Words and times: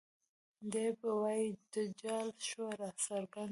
دے 0.71 0.85
به 0.99 1.09
وائي 1.21 1.47
تجال 1.73 2.27
شوه 2.47 2.69
راڅرګنده 2.79 3.49